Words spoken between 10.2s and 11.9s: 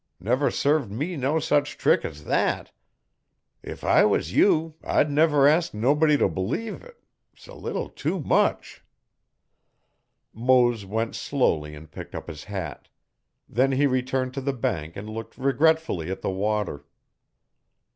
Mose went slowly